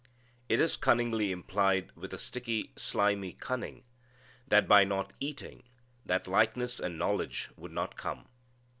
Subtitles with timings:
[0.49, 3.83] It is cunningly implied with a sticky, slimy cunning
[4.47, 5.61] that, by not eating,
[6.07, 8.27] that likeness and knowledge would not come.